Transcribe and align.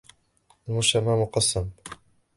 المجتمع 0.69 1.15
مقسم. 1.15 1.69